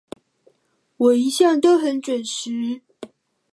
[0.97, 2.81] 我一向都很準时